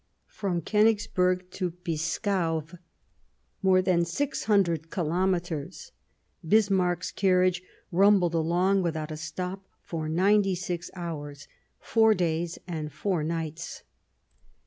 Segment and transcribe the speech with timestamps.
[0.33, 2.65] From Konigs burg to Pskow,
[3.61, 5.91] more than six hundred kilometres,
[6.43, 11.47] Bismarck's carriage rumbled along without a stop for ninety six hours—
[11.91, 13.83] four days and four nights.